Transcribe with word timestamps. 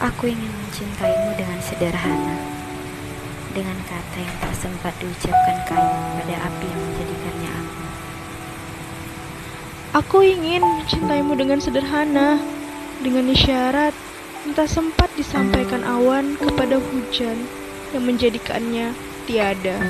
Aku 0.00 0.32
ingin 0.32 0.48
mencintaimu 0.48 1.36
dengan 1.36 1.60
sederhana, 1.60 2.40
dengan 3.52 3.76
kata 3.84 4.16
yang 4.16 4.36
tak 4.40 4.56
sempat 4.56 4.96
diucapkan 4.96 5.60
kayu 5.68 5.96
pada 6.16 6.36
api 6.40 6.66
yang 6.72 6.80
menjadikannya 6.88 7.50
aku. 7.52 7.84
Aku 10.00 10.18
ingin 10.24 10.64
mencintaimu 10.64 11.36
dengan 11.36 11.60
sederhana, 11.60 12.40
dengan 13.04 13.28
isyarat 13.28 13.92
yang 14.48 14.52
tak 14.56 14.72
sempat 14.72 15.12
disampaikan 15.20 15.84
awan 15.84 16.32
kepada 16.40 16.80
hujan 16.80 17.36
yang 17.92 18.00
menjadikannya 18.00 18.96
tiada. 19.28 19.84